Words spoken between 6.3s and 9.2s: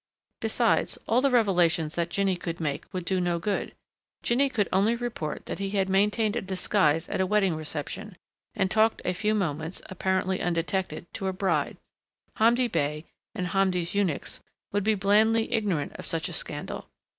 a disguise at a wedding reception, and talked a